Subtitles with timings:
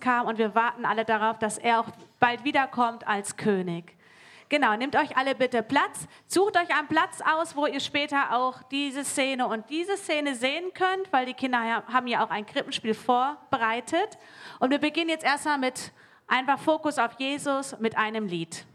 [0.00, 1.86] kam und wir warten alle darauf, dass er auch
[2.18, 3.94] bald wiederkommt als König.
[4.50, 8.64] Genau, nehmt euch alle bitte Platz, sucht euch einen Platz aus, wo ihr später auch
[8.64, 12.94] diese Szene und diese Szene sehen könnt, weil die Kinder haben ja auch ein Krippenspiel
[12.94, 14.18] vorbereitet.
[14.58, 15.92] Und wir beginnen jetzt erstmal mit
[16.26, 18.66] einfach Fokus auf Jesus mit einem Lied.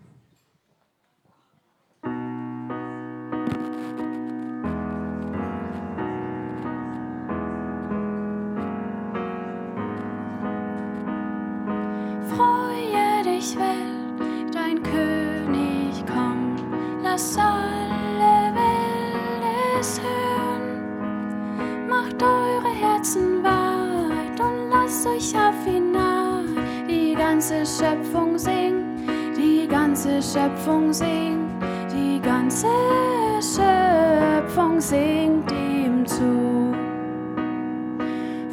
[25.05, 26.43] Und lasst euch auf ihn nahe.
[26.87, 31.49] Die ganze Schöpfung singt, die ganze Schöpfung singt,
[31.91, 32.67] die ganze
[33.41, 36.73] Schöpfung singt ihm zu.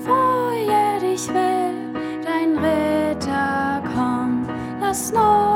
[0.05, 4.49] Freue dich, Welt, dein Ritter kommt,
[4.81, 5.52] lass neue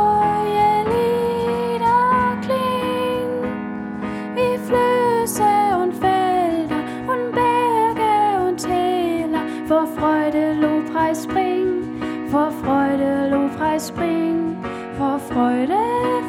[15.36, 15.76] Freude,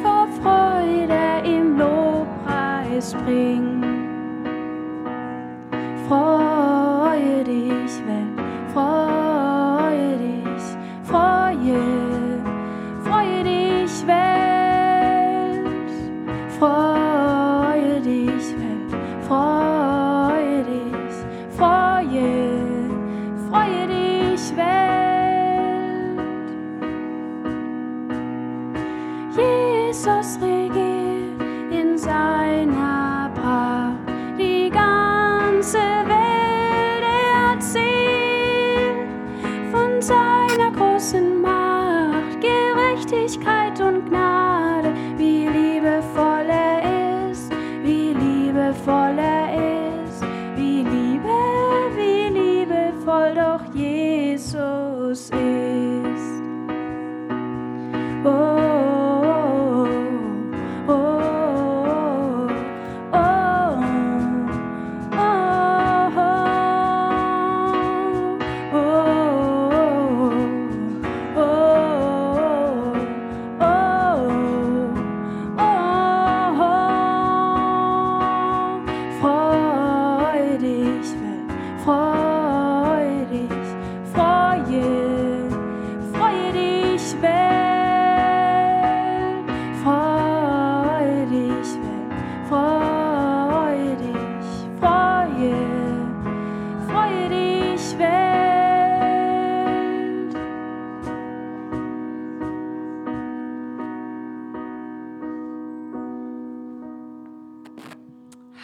[0.02, 3.82] vor Freude im Lobpreis bringen.
[6.06, 9.07] Freue dich, Welt, freue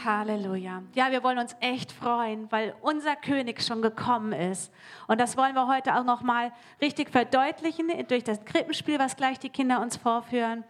[0.04, 0.82] Halleluja.
[0.94, 4.72] Ja, wir wollen uns echt freuen, weil unser König schon gekommen ist.
[5.06, 9.38] Und das wollen wir heute auch noch mal richtig verdeutlichen durch das Krippenspiel, was gleich
[9.38, 10.64] die Kinder uns vorführen.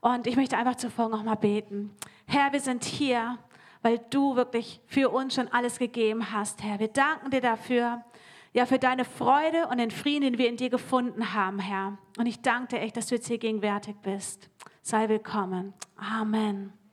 [0.00, 1.94] Und ich möchte einfach zuvor noch mal beten.
[2.26, 3.38] Herr, wir sind hier,
[3.82, 6.78] weil du wirklich für uns schon alles gegeben hast, Herr.
[6.78, 8.04] Wir danken dir dafür,
[8.52, 11.98] ja, für deine Freude und den Frieden, den wir in dir gefunden haben, Herr.
[12.18, 14.48] Und ich danke dir echt, dass du jetzt hier gegenwärtig bist.
[14.82, 15.74] Sei willkommen.
[15.96, 16.83] Amen.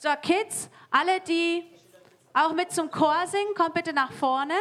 [0.00, 1.64] So, Kids, alle, die
[2.32, 4.54] auch mit zum Chor singen, kommt bitte nach vorne.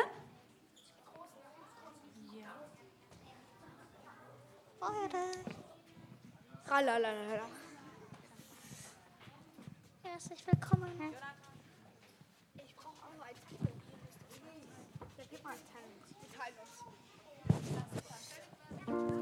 [6.66, 7.42] Tralalala.
[10.02, 11.14] Herzlich willkommen.
[12.56, 13.74] Ich brauche auch ein Zettel.
[15.18, 15.92] Ja, gib mal ein Zettel.
[16.20, 16.58] Wir teilen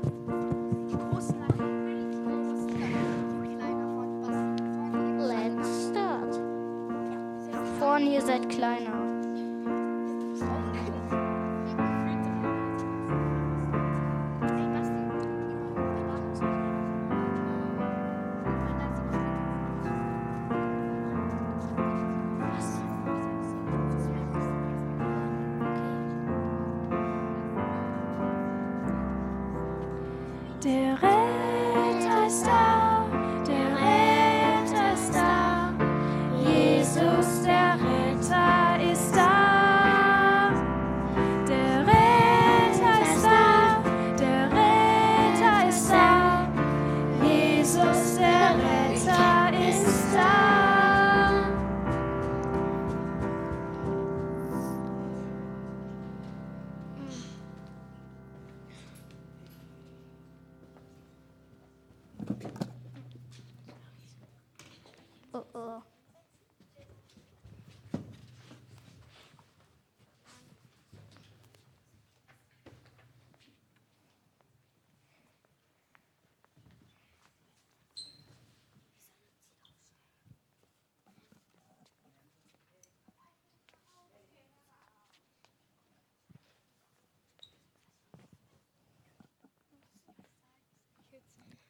[0.05, 0.14] uns.
[7.85, 9.14] Vorne, ihr seid kleiner.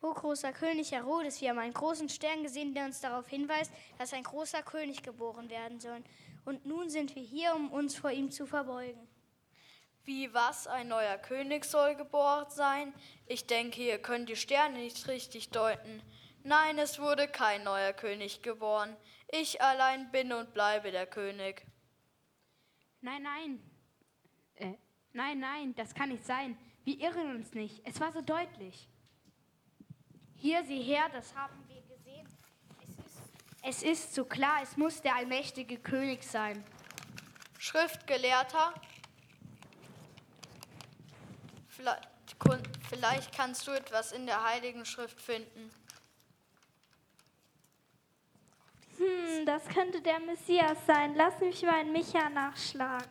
[0.02, 4.14] O großer König Herodes, wir haben einen großen Stern gesehen, der uns darauf hinweist, dass
[4.14, 6.04] ein großer König geboren werden soll.
[6.46, 9.08] Und nun sind wir hier, um uns vor ihm zu verbeugen.
[10.04, 10.68] Wie was?
[10.68, 12.94] Ein neuer König soll geboren sein?
[13.26, 16.04] Ich denke, ihr könnt die Sterne nicht richtig deuten.
[16.44, 18.96] Nein, es wurde kein neuer König geboren.
[19.32, 21.66] Ich allein bin und bleibe der König.
[23.02, 23.72] Nein, nein.
[24.54, 24.76] Äh,
[25.14, 26.56] nein, nein, das kann nicht sein.
[26.84, 27.82] Wir irren uns nicht.
[27.84, 28.88] Es war so deutlich.
[30.46, 32.28] Hier, sieh her, das haben wir gesehen.
[33.64, 36.64] Es ist, es ist so klar, es muss der allmächtige König sein.
[37.58, 38.76] Schriftgelehrter,
[41.68, 42.08] vielleicht,
[42.88, 45.72] vielleicht kannst du etwas in der Heiligen Schrift finden.
[49.00, 51.16] Hm, das könnte der Messias sein.
[51.16, 53.10] Lass mich mal in Micha nachschlagen.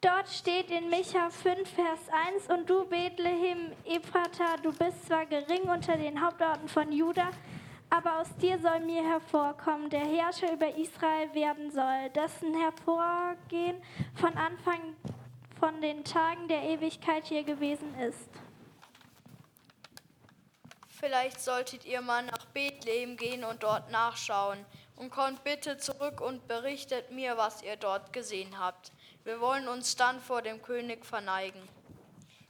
[0.00, 1.98] Dort steht in Micha 5, Vers
[2.36, 7.30] 1, und du Bethlehem Ephrata, du bist zwar gering unter den Hauptorten von Juda,
[7.90, 13.82] aber aus dir soll mir hervorkommen, der Herrscher über Israel werden soll, dessen Hervorgehen
[14.14, 14.94] von Anfang
[15.58, 18.30] von den Tagen der Ewigkeit hier gewesen ist.
[21.00, 24.64] Vielleicht solltet ihr mal nach Bethlehem gehen und dort nachschauen.
[24.96, 28.90] Und kommt bitte zurück und berichtet mir, was ihr dort gesehen habt.
[29.24, 31.60] Wir wollen uns dann vor dem König verneigen.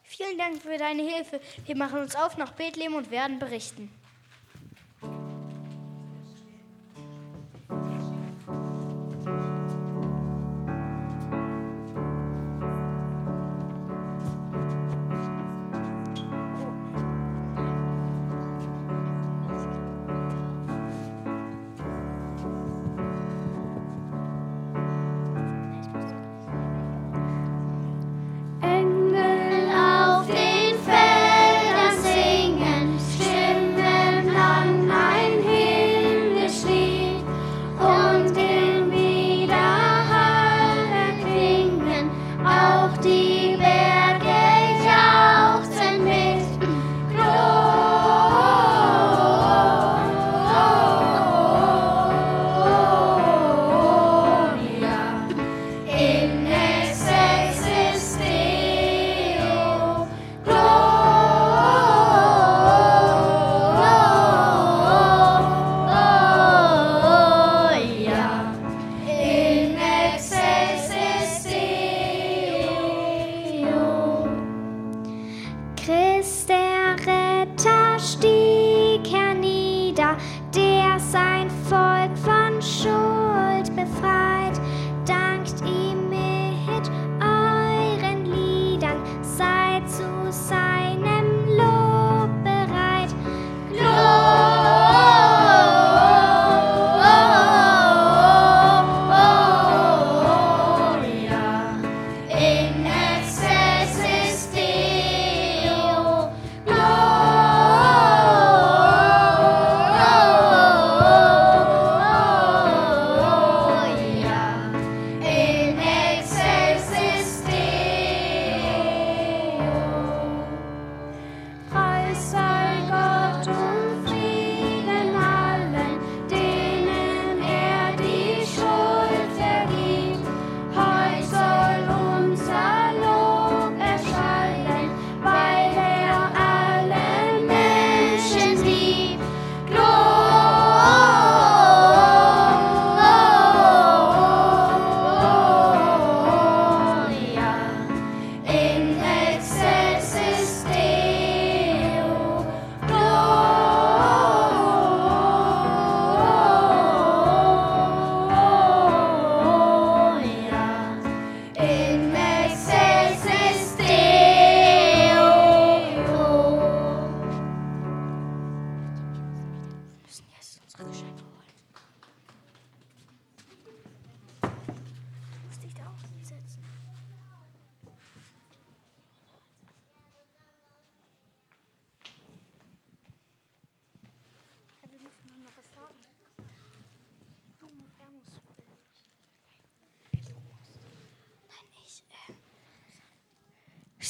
[0.05, 1.41] Vielen Dank für deine Hilfe.
[1.67, 3.93] Wir machen uns auf nach Bethlehem und werden berichten.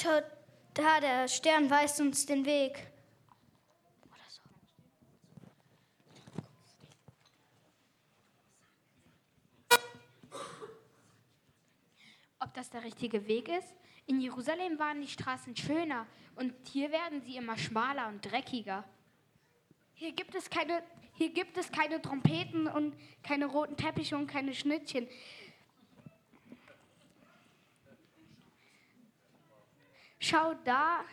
[0.01, 0.23] Schaut
[0.75, 2.87] da, der Stern weist uns den Weg.
[12.39, 13.75] Ob das der richtige Weg ist?
[14.07, 18.85] In Jerusalem waren die Straßen schöner und hier werden sie immer schmaler und dreckiger.
[19.95, 24.55] Hier gibt es keine, hier gibt es keine Trompeten und keine roten Teppiche und keine
[24.55, 25.09] Schnittchen.
[30.19, 31.05] Schau da,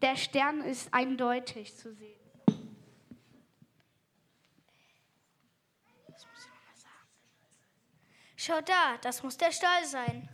[0.00, 2.20] der Stern ist eindeutig zu sehen.
[8.36, 10.28] Schau da, das muss der Stall sein.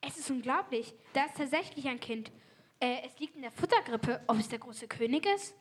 [0.00, 0.94] Es ist unglaublich.
[1.12, 2.30] Da ist tatsächlich ein Kind.
[2.78, 4.22] Äh, es liegt in der Futtergrippe.
[4.26, 5.54] Ob es der große König ist?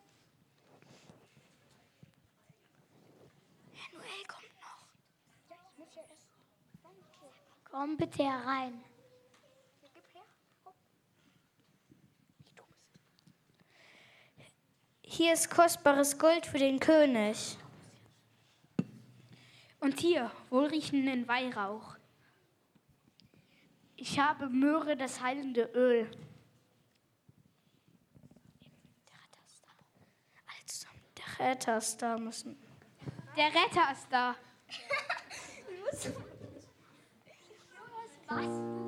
[3.94, 4.88] Noel kommt noch.
[7.72, 8.84] Komm bitte herein.
[15.04, 17.58] Hier ist kostbares Gold für den König.
[19.80, 21.96] Und hier wohlriechenden Weihrauch.
[23.96, 26.12] Ich habe Möhre, das heilende Öl.
[31.18, 32.62] Der Retter ist da müssen.
[33.38, 34.36] Der Retter ist da.
[38.32, 38.81] Der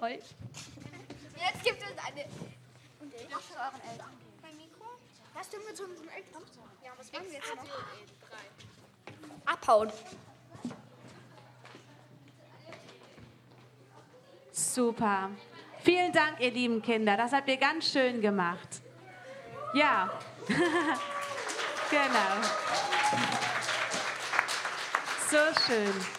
[0.00, 0.34] Holz.
[1.36, 2.24] Jetzt gibt es eine.
[3.00, 4.10] Und ich mach zu euren Eltern.
[4.42, 4.86] Mein Mikro?
[5.34, 6.42] Was tun wir zum Eltern?
[6.84, 7.64] Ja, was machen wir jetzt noch?
[9.46, 9.92] Abhauen.
[14.52, 15.30] Super.
[15.82, 17.16] Vielen Dank, ihr lieben Kinder.
[17.16, 18.82] Das habt ihr ganz schön gemacht.
[19.74, 20.10] Ja.
[21.90, 22.42] genau.
[25.30, 26.15] So schön.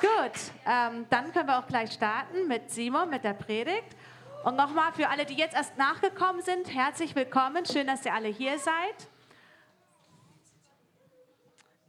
[0.00, 0.32] Gut,
[0.66, 3.96] ähm, dann können wir auch gleich starten mit Simon, mit der Predigt.
[4.44, 7.66] Und nochmal für alle, die jetzt erst nachgekommen sind, herzlich willkommen.
[7.66, 9.08] Schön, dass ihr alle hier seid.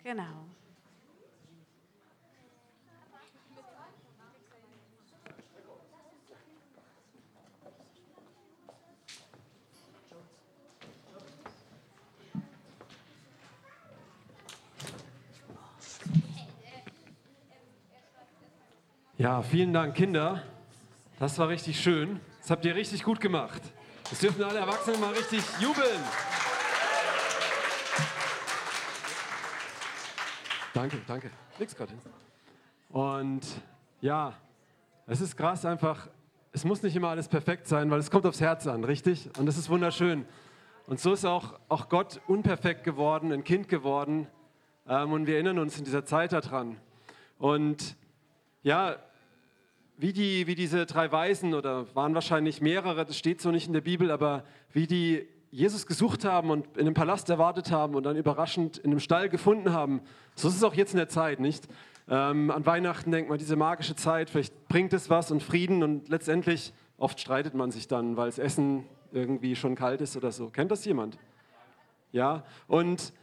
[0.03, 0.50] Genau.
[19.21, 20.41] Ja, vielen Dank, Kinder.
[21.19, 22.19] Das war richtig schön.
[22.39, 23.61] Das habt ihr richtig gut gemacht.
[24.09, 26.01] Jetzt dürfen alle Erwachsenen mal richtig jubeln.
[30.73, 31.29] Danke, danke.
[31.59, 31.93] Nix gerade.
[32.89, 33.45] Und
[34.01, 34.33] ja,
[35.05, 36.07] es ist krass einfach.
[36.51, 39.29] Es muss nicht immer alles perfekt sein, weil es kommt aufs Herz an, richtig?
[39.37, 40.25] Und das ist wunderschön.
[40.87, 44.25] Und so ist auch, auch Gott unperfekt geworden, ein Kind geworden.
[44.89, 46.77] Ähm, und wir erinnern uns in dieser Zeit daran.
[47.37, 47.95] Und
[48.63, 48.95] ja,
[50.01, 53.73] wie, die, wie diese drei Weisen, oder waren wahrscheinlich mehrere, das steht so nicht in
[53.73, 54.43] der Bibel, aber
[54.73, 58.89] wie die Jesus gesucht haben und in einem Palast erwartet haben und dann überraschend in
[58.89, 60.01] einem Stall gefunden haben,
[60.33, 61.67] so ist es auch jetzt in der Zeit, nicht?
[62.09, 66.09] Ähm, an Weihnachten denkt man, diese magische Zeit, vielleicht bringt es was und Frieden und
[66.09, 70.49] letztendlich, oft streitet man sich dann, weil das Essen irgendwie schon kalt ist oder so.
[70.49, 71.19] Kennt das jemand?
[72.11, 73.13] Ja, und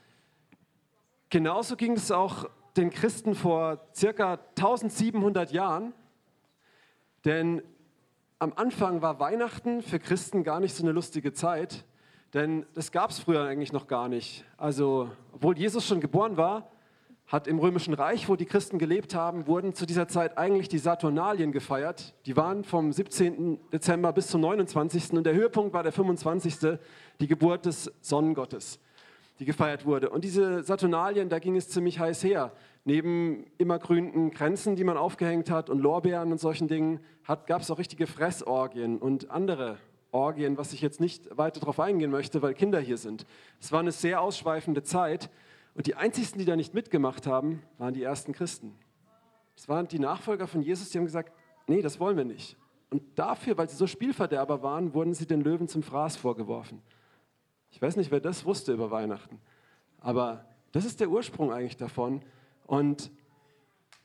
[1.29, 5.93] genauso ging es auch den Christen vor circa 1700 Jahren.
[7.25, 7.63] Denn
[8.39, 11.85] am Anfang war Weihnachten für Christen gar nicht so eine lustige Zeit,
[12.35, 14.45] denn das gab es früher eigentlich noch gar nicht.
[14.57, 16.71] Also, obwohl Jesus schon geboren war,
[17.29, 20.79] hat im Römischen Reich, wo die Christen gelebt haben, wurden zu dieser Zeit eigentlich die
[20.79, 22.15] Saturnalien gefeiert.
[22.25, 23.59] Die waren vom 17.
[23.71, 25.13] Dezember bis zum 29.
[25.13, 26.79] Und der Höhepunkt war der 25.
[27.21, 28.81] die Geburt des Sonnengottes,
[29.39, 30.11] die gefeiert wurde.
[30.11, 32.53] Und diese Saturnalien, da ging es ziemlich heiß her
[32.85, 37.79] neben immergrünen Kränzen, die man aufgehängt hat und Lorbeeren und solchen Dingen, gab es auch
[37.79, 39.77] richtige Fressorgien und andere
[40.11, 43.27] Orgien, was ich jetzt nicht weiter darauf eingehen möchte, weil Kinder hier sind.
[43.61, 45.29] Es war eine sehr ausschweifende Zeit
[45.75, 48.75] und die einzigen, die da nicht mitgemacht haben, waren die ersten Christen.
[49.55, 51.33] Es waren die Nachfolger von Jesus, die haben gesagt,
[51.67, 52.57] nee, das wollen wir nicht.
[52.91, 56.81] Und dafür, weil sie so Spielverderber waren, wurden sie den Löwen zum Fraß vorgeworfen.
[57.71, 59.41] Ich weiß nicht, wer das wusste über Weihnachten,
[60.01, 62.23] aber das ist der Ursprung eigentlich davon.
[62.67, 63.11] Und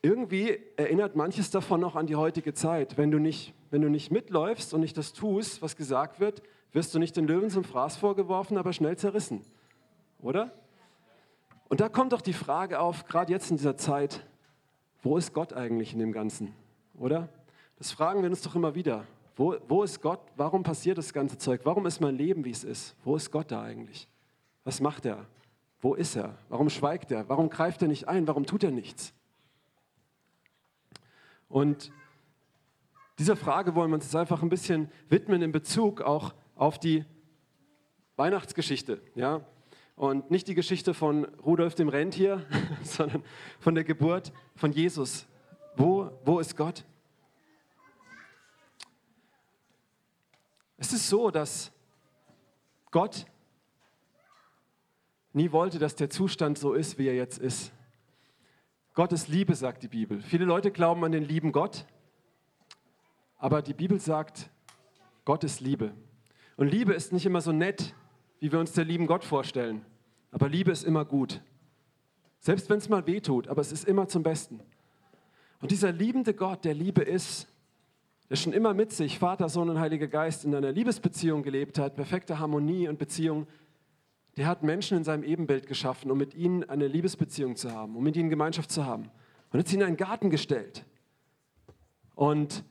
[0.02, 2.98] irgendwie erinnert manches davon noch an die heutige Zeit.
[2.98, 6.42] Wenn du, nicht, wenn du nicht mitläufst und nicht das tust, was gesagt wird,
[6.74, 9.42] wirst du nicht den Löwen zum Fraß vorgeworfen, aber schnell zerrissen.
[10.22, 10.52] Oder?
[11.70, 14.26] Und da kommt doch die Frage auf, gerade jetzt in dieser Zeit,
[15.02, 16.54] wo ist Gott eigentlich in dem Ganzen?
[16.98, 17.30] Oder?
[17.78, 19.06] Das fragen wir uns doch immer wieder.
[19.36, 20.22] Wo, wo ist Gott?
[20.36, 21.62] Warum passiert das ganze Zeug?
[21.64, 22.96] Warum ist mein Leben, wie es ist?
[23.04, 24.08] Wo ist Gott da eigentlich?
[24.64, 25.26] Was macht er?
[25.82, 26.38] Wo ist er?
[26.50, 27.28] Warum schweigt er?
[27.28, 28.28] Warum greift er nicht ein?
[28.28, 29.14] Warum tut er nichts?
[31.50, 31.92] Und
[33.20, 37.06] dieser Frage wollen wir uns jetzt einfach ein bisschen widmen in Bezug auch auf die
[38.16, 39.02] Weihnachtsgeschichte.
[39.16, 39.42] Ja?
[39.96, 42.46] Und nicht die Geschichte von Rudolf dem Rentier,
[42.84, 43.24] sondern
[43.60, 45.28] von der Geburt von Jesus.
[45.76, 46.86] Wo, wo ist Gott?
[50.84, 51.72] Es ist so, dass
[52.92, 53.26] Gott
[55.32, 57.72] nie wollte, dass der Zustand so ist, wie er jetzt ist.
[58.94, 60.22] Gott ist Liebe, sagt die Bibel.
[60.22, 61.86] Viele Leute glauben an den lieben Gott,
[63.38, 64.50] aber die Bibel sagt,
[65.24, 65.94] Gott ist Liebe.
[66.58, 67.96] Und Liebe ist nicht immer so nett,
[68.42, 69.86] wie wir uns der lieben Gott vorstellen.
[70.32, 71.42] Aber Liebe ist immer gut.
[72.42, 74.60] Selbst wenn es mal weh tut, aber es ist immer zum Besten.
[75.62, 77.48] Und dieser liebende Gott, der Liebe ist,
[78.30, 81.96] der schon immer mit sich, Vater, Sohn und Heiliger Geist, in einer Liebesbeziehung gelebt hat,
[81.96, 83.48] perfekte Harmonie und Beziehung,
[84.38, 88.04] der hat Menschen in seinem Ebenbild geschaffen, um mit ihnen eine Liebesbeziehung zu haben, um
[88.04, 89.12] mit ihnen Gemeinschaft zu haben.
[89.52, 90.84] Und hat sie in einen Garten gestellt.
[92.16, 92.64] Und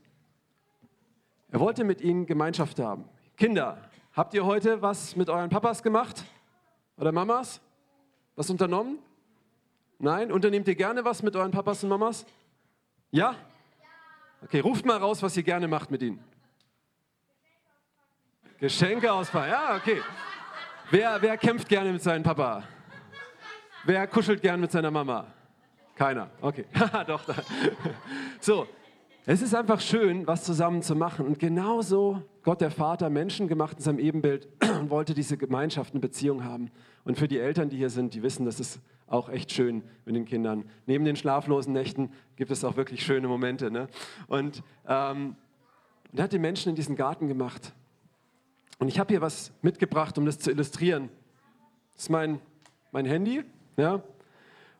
[1.50, 3.04] er wollte mit ihnen Gemeinschaft haben.
[3.36, 3.78] Kinder,
[4.12, 6.24] habt ihr heute was mit euren Papas gemacht?
[6.96, 7.60] Oder Mamas?
[8.34, 8.98] Was unternommen?
[9.98, 10.32] Nein?
[10.32, 12.26] Unternehmt ihr gerne was mit euren Papas und Mamas?
[13.10, 13.36] Ja?
[14.44, 16.22] Okay, ruft mal raus, was ihr gerne macht mit ihnen.
[18.58, 19.50] Geschenke auspacken.
[19.50, 20.02] Ja, okay.
[20.90, 22.62] Wer, wer kämpft gerne mit seinem Papa?
[23.84, 25.26] Wer kuschelt gerne mit seiner Mama?
[25.96, 26.30] Keiner.
[26.40, 26.66] Okay.
[27.06, 27.22] Doch.
[28.40, 28.66] so.
[29.24, 31.26] Es ist einfach schön, was zusammen zu machen.
[31.26, 34.48] Und genauso Gott der Vater Menschen gemacht in seinem Ebenbild
[34.80, 36.70] und wollte diese Gemeinschaft, eine Beziehung haben.
[37.04, 40.16] Und für die Eltern, die hier sind, die wissen, das ist auch echt schön mit
[40.16, 40.64] den Kindern.
[40.86, 43.70] Neben den schlaflosen Nächten gibt es auch wirklich schöne Momente.
[43.70, 43.88] Ne?
[44.26, 45.36] Und, ähm,
[46.10, 47.72] und er hat die Menschen in diesen Garten gemacht.
[48.78, 51.08] Und ich habe hier was mitgebracht, um das zu illustrieren.
[51.94, 52.40] Das ist mein,
[52.90, 53.44] mein Handy.
[53.76, 54.02] Ja?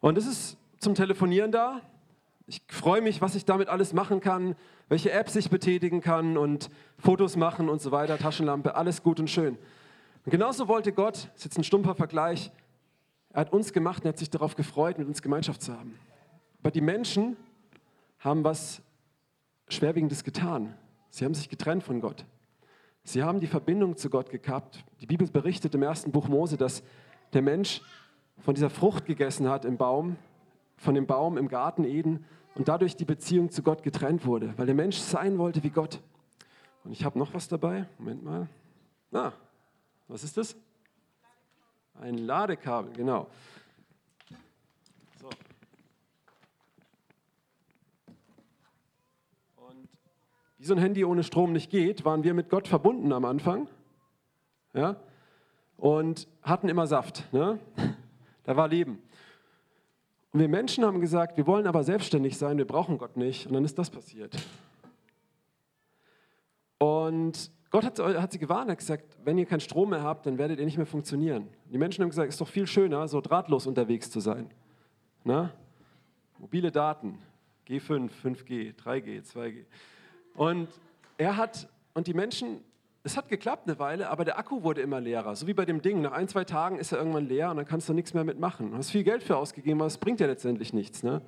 [0.00, 1.80] Und es ist zum Telefonieren da.
[2.46, 4.56] Ich freue mich, was ich damit alles machen kann,
[4.92, 9.30] welche Apps ich betätigen kann und Fotos machen und so weiter, Taschenlampe, alles gut und
[9.30, 9.56] schön.
[10.26, 12.52] Und genauso wollte Gott, das ist jetzt ein stumpfer Vergleich,
[13.30, 15.98] er hat uns gemacht und hat sich darauf gefreut, mit uns Gemeinschaft zu haben.
[16.60, 17.38] Aber die Menschen
[18.18, 18.82] haben was
[19.70, 20.74] Schwerwiegendes getan.
[21.08, 22.26] Sie haben sich getrennt von Gott.
[23.02, 24.84] Sie haben die Verbindung zu Gott gekappt.
[25.00, 26.82] Die Bibel berichtet im ersten Buch Mose, dass
[27.32, 27.80] der Mensch
[28.40, 30.16] von dieser Frucht gegessen hat im Baum,
[30.76, 34.66] von dem Baum im Garten Eden und dadurch die Beziehung zu Gott getrennt wurde, weil
[34.66, 36.00] der Mensch sein wollte wie Gott.
[36.84, 37.86] Und ich habe noch was dabei.
[37.98, 38.48] Moment mal.
[39.12, 39.32] Ah,
[40.08, 40.56] was ist das?
[42.00, 43.28] Ein Ladekabel, genau.
[45.20, 45.28] So.
[49.56, 49.88] Und
[50.58, 53.68] wie so ein Handy ohne Strom nicht geht, waren wir mit Gott verbunden am Anfang.
[54.72, 54.96] Ja?
[55.76, 57.32] Und hatten immer Saft.
[57.32, 57.58] Ne?
[58.44, 59.00] Da war Leben.
[60.32, 63.46] Und wir Menschen haben gesagt, wir wollen aber selbstständig sein, wir brauchen Gott nicht.
[63.46, 64.34] Und dann ist das passiert.
[66.78, 70.38] Und Gott hat, hat sie gewarnt, hat gesagt, wenn ihr keinen Strom mehr habt, dann
[70.38, 71.48] werdet ihr nicht mehr funktionieren.
[71.70, 74.50] Die Menschen haben gesagt, es ist doch viel schöner, so drahtlos unterwegs zu sein.
[75.24, 75.52] Na?
[76.38, 77.18] Mobile Daten,
[77.68, 79.64] G5, 5G, 3G, 2G.
[80.34, 80.68] Und
[81.18, 82.64] er hat, und die Menschen,
[83.04, 85.34] es hat geklappt eine Weile, aber der Akku wurde immer leerer.
[85.34, 87.66] So wie bei dem Ding, nach ein, zwei Tagen ist er irgendwann leer und dann
[87.66, 88.70] kannst du nichts mehr mitmachen.
[88.70, 91.02] Du hast viel Geld für ausgegeben, aber es bringt ja letztendlich nichts.
[91.02, 91.20] Ne?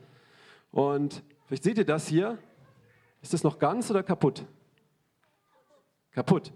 [0.71, 2.39] Und vielleicht seht ihr das hier.
[3.23, 4.45] Ist das noch ganz oder kaputt?
[6.13, 6.53] Kaputt.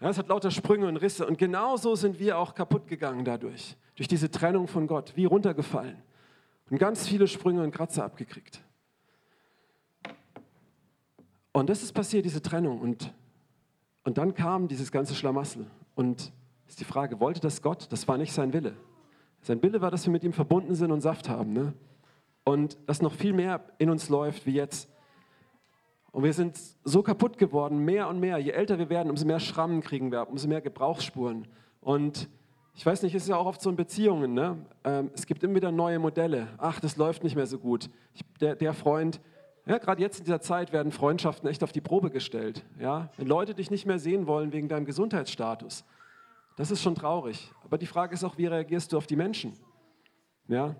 [0.00, 3.76] Ja, es hat lauter Sprünge und Risse und genauso sind wir auch kaputt gegangen dadurch,
[3.94, 6.02] durch diese Trennung von Gott, wie runtergefallen
[6.68, 8.60] und ganz viele Sprünge und Kratzer abgekriegt.
[11.52, 12.80] Und das ist passiert, diese Trennung.
[12.80, 13.14] Und,
[14.04, 15.66] und dann kam dieses ganze Schlamassel.
[15.94, 16.32] Und
[16.68, 17.86] ist die Frage, wollte das Gott?
[17.90, 18.76] Das war nicht sein Wille.
[19.40, 21.52] Sein Wille war, dass wir mit ihm verbunden sind und Saft haben.
[21.52, 21.72] Ne?
[22.44, 24.90] Und dass noch viel mehr in uns läuft wie jetzt.
[26.12, 28.38] Und wir sind so kaputt geworden, mehr und mehr.
[28.38, 31.48] Je älter wir werden, umso mehr Schrammen kriegen wir, umso mehr Gebrauchsspuren.
[31.80, 32.28] Und
[32.76, 34.34] ich weiß nicht, es ist ja auch oft so in Beziehungen.
[34.34, 34.56] Ne?
[34.84, 36.48] Ähm, es gibt immer wieder neue Modelle.
[36.58, 37.88] Ach, das läuft nicht mehr so gut.
[38.40, 39.20] Der, der Freund,
[39.66, 42.62] ja, gerade jetzt in dieser Zeit werden Freundschaften echt auf die Probe gestellt.
[42.78, 43.08] Ja?
[43.16, 45.84] Wenn Leute dich nicht mehr sehen wollen wegen deinem Gesundheitsstatus,
[46.56, 47.50] das ist schon traurig.
[47.64, 49.54] Aber die Frage ist auch, wie reagierst du auf die Menschen?
[50.48, 50.76] Ja?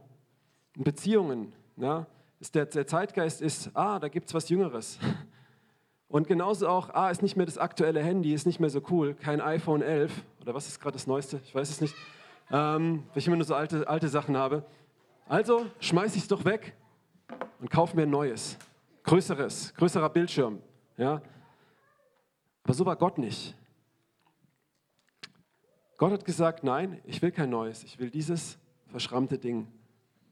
[0.76, 2.06] In Beziehungen, ja?
[2.40, 4.98] Ist der, der Zeitgeist ist, ah, da gibt es was Jüngeres.
[6.08, 9.14] Und genauso auch, ah, ist nicht mehr das aktuelle Handy, ist nicht mehr so cool,
[9.14, 11.94] kein iPhone 11 oder was ist gerade das Neueste, ich weiß es nicht,
[12.50, 14.64] ähm, weil ich immer nur so alte, alte Sachen habe.
[15.26, 16.76] Also schmeiß ich es doch weg
[17.60, 18.58] und kauf mir ein neues
[19.04, 20.60] größeres, größerer Bildschirm.
[20.96, 21.22] Ja?
[22.64, 23.54] Aber so war Gott nicht.
[25.96, 29.68] Gott hat gesagt, nein, ich will kein neues, ich will dieses verschrammte Ding.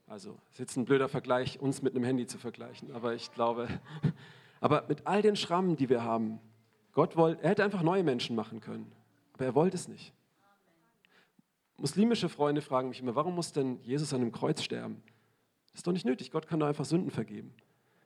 [0.07, 3.67] Also, ist jetzt ein blöder Vergleich, uns mit einem Handy zu vergleichen, aber ich glaube,
[4.59, 6.39] aber mit all den Schrammen, die wir haben,
[6.91, 8.91] Gott wollte, er hätte einfach neue Menschen machen können,
[9.33, 10.13] aber er wollte es nicht.
[11.77, 15.01] Muslimische Freunde fragen mich immer, warum muss denn Jesus an einem Kreuz sterben?
[15.71, 17.53] Das ist doch nicht nötig, Gott kann doch einfach Sünden vergeben.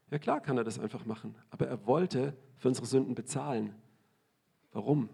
[0.09, 3.75] Ja klar kann er das einfach machen, aber er wollte für unsere Sünden bezahlen.
[4.71, 5.09] Warum?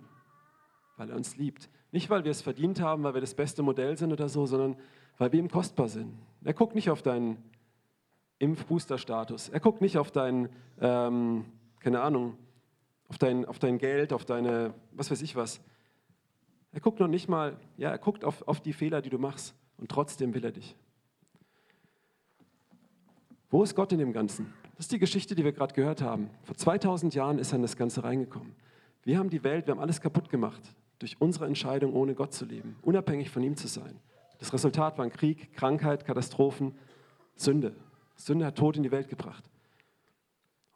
[0.98, 1.70] Weil er uns liebt.
[1.92, 4.76] Nicht, weil wir es verdient haben, weil wir das beste Modell sind oder so, sondern
[5.18, 6.18] weil wir ihm kostbar sind.
[6.44, 7.38] Er guckt nicht auf deinen
[8.40, 9.50] Impf-Booster-Status.
[9.50, 11.46] Er guckt nicht auf dein, ähm,
[11.80, 12.38] keine Ahnung,
[13.08, 15.62] auf dein, auf dein Geld, auf deine, was weiß ich was.
[16.72, 19.56] Er guckt noch nicht mal, ja, er guckt auf, auf die Fehler, die du machst
[19.78, 20.76] und trotzdem will er dich.
[23.50, 24.52] Wo ist Gott in dem Ganzen?
[24.76, 26.30] Das ist die Geschichte, die wir gerade gehört haben.
[26.44, 28.56] Vor 2000 Jahren ist er in das Ganze reingekommen.
[29.04, 30.62] Wir haben die Welt, wir haben alles kaputt gemacht
[31.00, 34.00] durch unsere Entscheidung, ohne Gott zu leben, unabhängig von ihm zu sein.
[34.40, 36.76] Das Resultat waren Krieg, Krankheit, Katastrophen,
[37.36, 37.76] Sünde.
[38.16, 39.44] Sünde hat Tod in die Welt gebracht.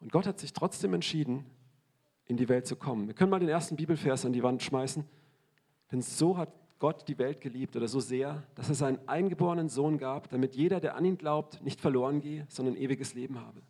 [0.00, 1.44] Und Gott hat sich trotzdem entschieden,
[2.26, 3.06] in die Welt zu kommen.
[3.06, 5.04] Wir können mal den ersten Bibelvers an die Wand schmeißen.
[5.90, 9.98] Denn so hat Gott die Welt geliebt oder so sehr, dass er seinen eingeborenen Sohn
[9.98, 13.62] gab, damit jeder, der an ihn glaubt, nicht verloren gehe, sondern ewiges Leben habe.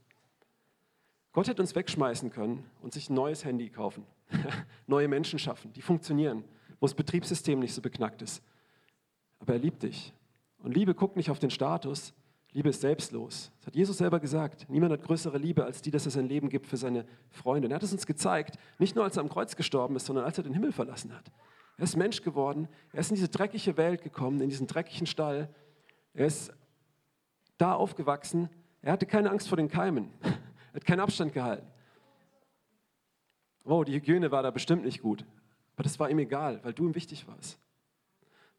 [1.33, 4.05] Gott hätte uns wegschmeißen können und sich ein neues Handy kaufen,
[4.87, 6.45] neue Menschen schaffen, die funktionieren,
[6.81, 8.43] wo das Betriebssystem nicht so beknackt ist.
[9.39, 10.13] Aber er liebt dich.
[10.59, 12.13] Und Liebe guckt nicht auf den Status,
[12.53, 13.53] Liebe ist selbstlos.
[13.59, 14.67] Das hat Jesus selber gesagt.
[14.71, 17.67] Niemand hat größere Liebe als die, dass er sein Leben gibt für seine Freunde.
[17.67, 20.25] Und er hat es uns gezeigt, nicht nur als er am Kreuz gestorben ist, sondern
[20.25, 21.31] als er den Himmel verlassen hat.
[21.77, 25.49] Er ist Mensch geworden, er ist in diese dreckige Welt gekommen, in diesen dreckigen Stall.
[26.15, 26.53] Er ist
[27.59, 28.49] da aufgewachsen,
[28.81, 30.11] er hatte keine Angst vor den Keimen,
[30.79, 31.67] hat keinen Abstand gehalten.
[33.65, 35.25] Wow, die Hygiene war da bestimmt nicht gut,
[35.75, 37.59] aber das war ihm egal, weil du ihm wichtig warst.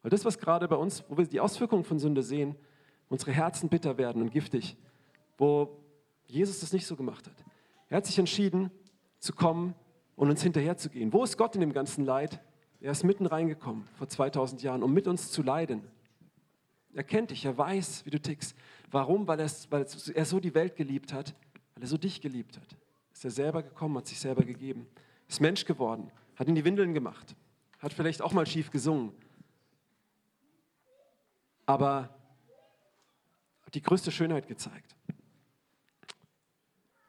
[0.02, 2.56] Weil das, was gerade bei uns, wo wir die Auswirkungen von Sünde sehen,
[3.08, 4.78] unsere Herzen bitter werden und giftig,
[5.38, 5.82] wo
[6.26, 7.44] Jesus das nicht so gemacht hat.
[7.90, 8.70] Er hat sich entschieden
[9.18, 9.74] zu kommen
[10.16, 11.12] und uns hinterherzugehen.
[11.12, 12.40] Wo ist Gott in dem ganzen Leid?
[12.82, 15.84] Er ist mitten reingekommen vor 2000 Jahren, um mit uns zu leiden.
[16.94, 18.56] Er kennt dich, er weiß, wie du tickst.
[18.92, 19.28] Warum?
[19.28, 21.36] Weil, weil er so die Welt geliebt hat,
[21.80, 22.76] weil er so dich geliebt hat.
[23.14, 24.86] Ist er selber gekommen, hat sich selber gegeben,
[25.30, 27.38] ist Mensch geworden, hat in die Windeln gemacht,
[27.80, 29.14] hat vielleicht auch mal schief gesungen.
[31.66, 32.10] Aber
[33.62, 34.94] hat die größte Schönheit gezeigt.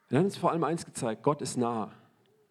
[0.09, 1.91] Er hat uns vor allem eins gezeigt, Gott ist nah.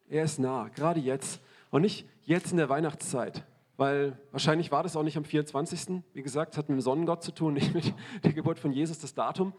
[0.07, 1.41] Er ist nah, gerade jetzt.
[1.71, 3.47] Und nicht jetzt in der Weihnachtszeit,
[3.79, 6.03] weil wahrscheinlich war das auch nicht am 24.
[6.13, 8.99] Wie gesagt, es hat mit dem Sonnengott zu tun, nicht mit der Geburt von Jesus,
[8.99, 9.55] das Datum.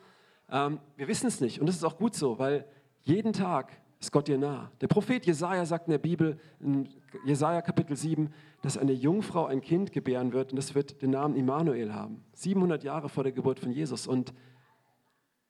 [0.51, 2.65] Ähm, wir wissen es nicht und das ist auch gut so, weil
[3.03, 4.71] jeden Tag ist Gott dir nah.
[4.81, 6.89] Der Prophet Jesaja sagt in der Bibel, in
[7.23, 11.35] Jesaja Kapitel 7, dass eine Jungfrau ein Kind gebären wird und das wird den Namen
[11.35, 12.23] Immanuel haben.
[12.33, 14.07] 700 Jahre vor der Geburt von Jesus.
[14.07, 14.33] Und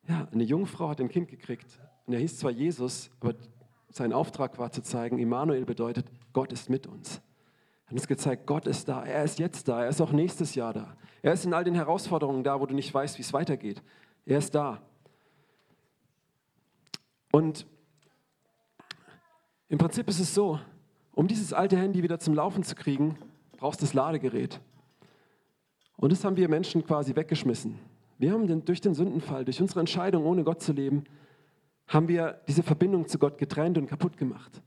[0.08, 1.80] ja, eine Jungfrau hat ein Kind gekriegt.
[2.06, 3.36] Und er hieß zwar Jesus, aber
[3.90, 7.22] sein Auftrag war zu zeigen, Immanuel bedeutet, Gott ist mit uns.
[7.86, 10.56] Er hat uns gezeigt, Gott ist da, er ist jetzt da, er ist auch nächstes
[10.56, 10.98] Jahr da.
[11.22, 13.82] Er ist in all den Herausforderungen da, wo du nicht weißt, wie es weitergeht.
[14.26, 14.82] Er ist da.
[17.32, 17.66] Und
[19.70, 20.60] im Prinzip ist es so,
[21.14, 23.18] um dieses alte Handy wieder zum Laufen zu kriegen,
[23.58, 24.60] brauchst du das Ladegerät.
[25.96, 27.80] Und das haben wir Menschen quasi weggeschmissen.
[28.18, 31.04] Wir haben den, durch den Sündenfall, durch unsere Entscheidung, ohne Gott zu leben,
[31.88, 34.62] haben wir diese Verbindung zu Gott getrennt und kaputt gemacht.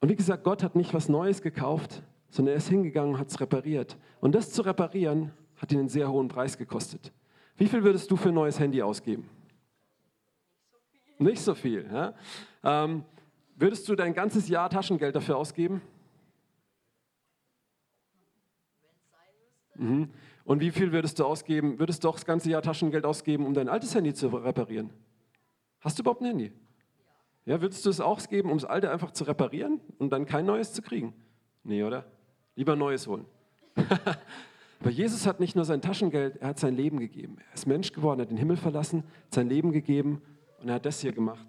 [0.00, 3.28] Und wie gesagt, Gott hat nicht was Neues gekauft, sondern er ist hingegangen und hat
[3.28, 3.96] es repariert.
[4.20, 7.12] Und das zu reparieren, hat ihn einen sehr hohen Preis gekostet.
[7.56, 9.28] Wie viel würdest du für ein neues Handy ausgeben?
[11.18, 11.88] Nicht so viel.
[11.92, 12.14] Ja?
[12.64, 13.04] ähm,
[13.62, 15.82] Würdest du dein ganzes Jahr Taschengeld dafür ausgeben?
[19.76, 20.10] Mhm.
[20.44, 21.78] Und wie viel würdest du ausgeben?
[21.78, 24.90] Würdest du auch das ganze Jahr Taschengeld ausgeben, um dein altes Handy zu reparieren?
[25.80, 26.52] Hast du überhaupt ein Handy?
[27.44, 30.46] Ja, würdest du es auch geben, um das alte einfach zu reparieren und dann kein
[30.46, 31.14] neues zu kriegen?
[31.64, 32.06] Nee, oder?
[32.56, 33.26] Lieber neues holen.
[34.80, 37.36] Aber Jesus hat nicht nur sein Taschengeld, er hat sein Leben gegeben.
[37.48, 40.20] Er ist Mensch geworden, hat den Himmel verlassen, sein Leben gegeben
[40.62, 41.46] und er hat das hier gemacht.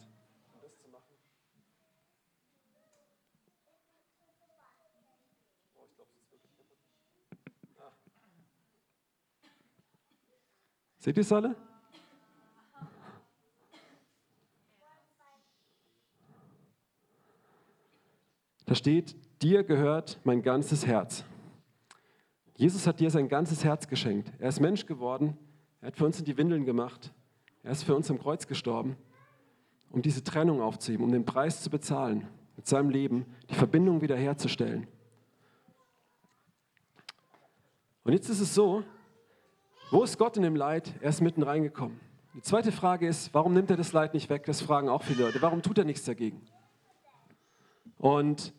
[10.97, 11.55] Seht ihr es alle?
[18.65, 21.25] Da steht, dir gehört mein ganzes Herz.
[22.55, 24.31] Jesus hat dir sein ganzes Herz geschenkt.
[24.39, 25.37] Er ist Mensch geworden.
[25.81, 27.13] Er hat für uns in die Windeln gemacht.
[27.63, 28.97] Er ist für uns am Kreuz gestorben,
[29.89, 34.87] um diese Trennung aufzuheben, um den Preis zu bezahlen, mit seinem Leben die Verbindung wiederherzustellen.
[38.03, 38.83] Und jetzt ist es so,
[39.91, 40.93] wo ist Gott in dem Leid?
[41.01, 41.99] Er ist mitten reingekommen.
[42.33, 44.45] Die zweite Frage ist, warum nimmt er das Leid nicht weg?
[44.45, 45.41] Das fragen auch viele Leute.
[45.41, 46.41] Warum tut er nichts dagegen?
[47.97, 48.53] Und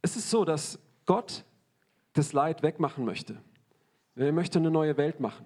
[0.00, 1.44] es ist so, dass Gott
[2.12, 3.42] das Leid wegmachen möchte.
[4.16, 5.44] Er möchte eine neue Welt machen.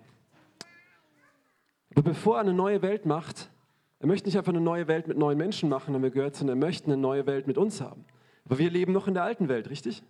[1.98, 3.50] Aber bevor er eine neue Welt macht,
[3.98, 6.56] er möchte nicht einfach eine neue Welt mit neuen Menschen machen, haben wir gehört, sondern
[6.56, 8.04] er möchte eine neue Welt mit uns haben.
[8.44, 10.04] Aber wir leben noch in der alten Welt, richtig?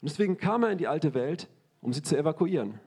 [0.00, 1.50] Und deswegen kam er in die alte Welt,
[1.82, 2.80] um sie zu evakuieren.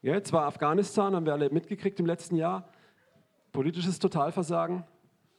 [0.00, 2.68] Ja, jetzt war Afghanistan, haben wir alle mitgekriegt im letzten Jahr.
[3.50, 4.84] Politisches Totalversagen.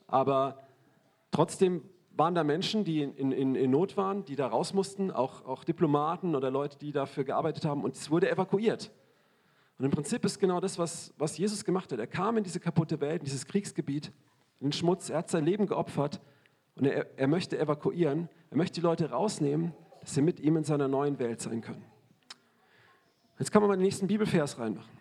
[0.06, 0.68] Aber
[1.32, 1.82] trotzdem
[2.18, 5.64] waren da Menschen, die in, in, in Not waren, die da raus mussten, auch, auch
[5.64, 7.86] Diplomaten oder Leute, die dafür gearbeitet haben.
[7.86, 8.92] Und es wurde evakuiert.
[9.82, 11.98] Und im Prinzip ist genau das, was, was Jesus gemacht hat.
[11.98, 14.12] Er kam in diese kaputte Welt, in dieses Kriegsgebiet,
[14.60, 15.10] in den Schmutz.
[15.10, 16.22] Er hat sein Leben geopfert
[16.76, 18.30] und er, er möchte evakuieren.
[18.52, 21.84] Er möchte die Leute rausnehmen, dass sie mit ihm in seiner neuen Welt sein können.
[23.40, 24.96] Jetzt kann man mal den nächsten Bibelvers reinmachen.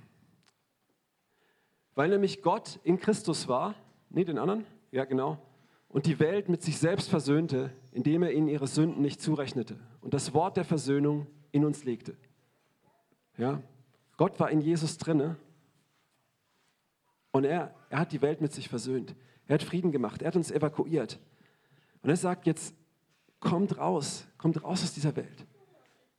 [1.94, 3.74] Weil nämlich Gott in Christus war,
[4.08, 5.36] nee, den anderen, ja genau,
[5.90, 10.14] und die Welt mit sich selbst versöhnte, indem er ihnen ihre Sünden nicht zurechnete und
[10.14, 12.16] das Wort der Versöhnung in uns legte.
[13.36, 13.62] Ja,
[14.20, 15.38] Gott war in Jesus drinne
[17.32, 19.14] und er, er hat die Welt mit sich versöhnt.
[19.46, 21.18] Er hat Frieden gemacht, er hat uns evakuiert.
[22.02, 22.74] Und er sagt jetzt,
[23.40, 25.46] kommt raus, kommt raus aus dieser Welt.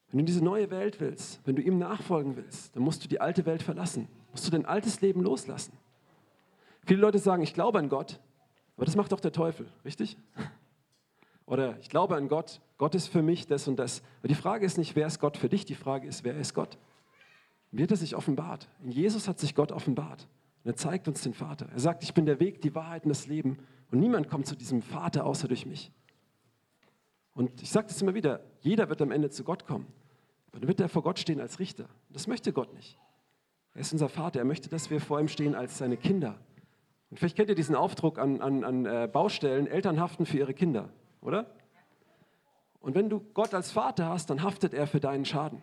[0.08, 3.22] Wenn du diese neue Welt willst, wenn du ihm nachfolgen willst, dann musst du die
[3.22, 4.08] alte Welt verlassen.
[4.32, 5.74] Musst du dein altes Leben loslassen.
[6.88, 8.20] Viele Leute sagen, ich glaube an Gott,
[8.78, 10.18] aber das macht doch der Teufel, richtig?
[11.46, 14.02] Oder ich glaube an Gott, Gott ist für mich das und das.
[14.22, 16.56] Aber die Frage ist nicht, wer ist Gott für dich, die Frage ist, wer ist
[16.56, 16.80] Gott?
[17.72, 18.68] Wie hat er sich offenbart?
[18.84, 20.28] In Jesus hat sich Gott offenbart.
[20.64, 21.68] Und er zeigt uns den Vater.
[21.72, 23.58] Er sagt, ich bin der Weg, die Wahrheit und das Leben.
[23.92, 25.92] Und niemand kommt zu diesem Vater außer durch mich.
[27.34, 29.88] Und ich sage das immer wieder, jeder wird am Ende zu Gott kommen.
[30.52, 31.88] Dann wird er vor Gott stehen als Richter.
[32.10, 32.98] Das möchte Gott nicht.
[33.74, 34.40] Er ist unser Vater.
[34.40, 36.38] Er möchte, dass wir vor ihm stehen als seine Kinder.
[37.10, 40.54] Und vielleicht kennt ihr diesen Aufdruck an, an, an äh, Baustellen, Eltern haften für ihre
[40.54, 41.54] Kinder, oder?
[42.80, 45.62] Und wenn du Gott als Vater hast, dann haftet er für deinen Schaden.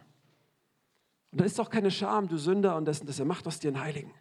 [1.30, 3.68] Und da ist doch keine Scham, du Sünder und das, das er macht aus dir
[3.68, 4.12] einen Heiligen.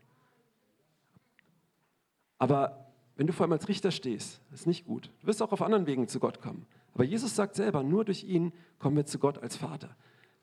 [2.37, 5.11] Aber wenn du vor allem als Richter stehst, ist nicht gut.
[5.21, 6.67] Du wirst auch auf anderen Wegen zu Gott kommen.
[6.93, 9.95] Aber Jesus sagt selber, nur durch ihn kommen wir zu Gott als Vater,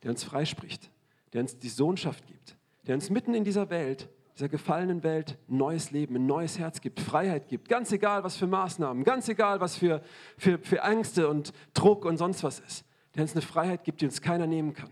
[0.02, 0.90] der uns freispricht,
[1.32, 5.56] der uns die Sohnschaft gibt, der uns mitten in dieser Welt dieser gefallenen Welt ein
[5.58, 7.68] neues Leben, ein neues Herz gibt, Freiheit gibt.
[7.68, 10.02] Ganz egal, was für Maßnahmen, ganz egal, was für,
[10.36, 12.84] für, für Ängste und Druck und sonst was ist.
[13.14, 14.90] Der uns eine Freiheit gibt, die uns keiner nehmen kann.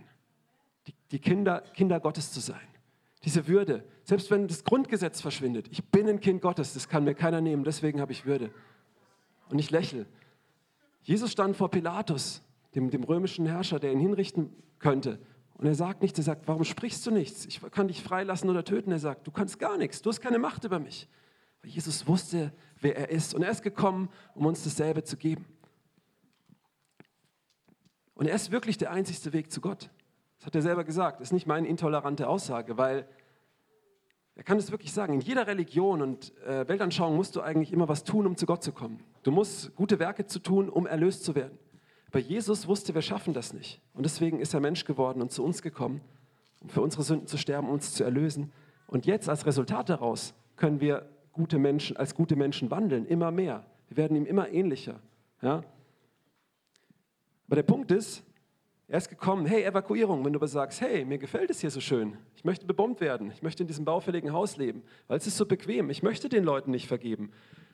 [1.12, 2.66] Die, Kinder, Kinder Gottes zu sein.
[3.24, 7.14] Diese Würde, selbst wenn das Grundgesetz verschwindet, ich bin ein Kind Gottes, das kann mir
[7.14, 8.50] keiner nehmen, deswegen habe ich Würde.
[9.48, 10.06] Und ich lächle.
[11.02, 12.42] Jesus stand vor Pilatus,
[12.74, 15.20] dem, dem römischen Herrscher, der ihn hinrichten könnte.
[15.54, 17.44] Und er sagt nichts, er sagt, warum sprichst du nichts?
[17.46, 18.90] Ich kann dich freilassen oder töten.
[18.90, 21.08] Er sagt, du kannst gar nichts, du hast keine Macht über mich.
[21.62, 23.34] Weil Jesus wusste, wer er ist.
[23.34, 25.44] Und er ist gekommen, um uns dasselbe zu geben.
[28.14, 29.90] Und er ist wirklich der einzigste Weg zu Gott.
[30.42, 31.20] Das hat er selber gesagt.
[31.20, 33.06] Das ist nicht meine intolerante Aussage, weil
[34.34, 35.14] er kann es wirklich sagen.
[35.14, 38.64] In jeder Religion und äh, Weltanschauung musst du eigentlich immer was tun, um zu Gott
[38.64, 39.04] zu kommen.
[39.22, 41.56] Du musst gute Werke zu tun, um erlöst zu werden.
[42.08, 43.80] Aber Jesus wusste, wir schaffen das nicht.
[43.94, 46.00] Und deswegen ist er Mensch geworden und zu uns gekommen,
[46.58, 48.50] um für unsere Sünden zu sterben, uns zu erlösen.
[48.88, 53.64] Und jetzt als Resultat daraus können wir gute Menschen, als gute Menschen wandeln, immer mehr.
[53.86, 54.98] Wir werden ihm immer ähnlicher.
[55.40, 55.62] Ja?
[57.46, 58.24] Aber der Punkt ist,
[58.88, 61.80] er ist gekommen, hey, Evakuierung, wenn du aber sagst, hey, mir gefällt es hier so
[61.80, 65.36] schön, ich möchte bebombt werden, ich möchte in diesem baufälligen Haus leben, weil es ist
[65.36, 67.30] so bequem, ich möchte den Leuten nicht vergeben,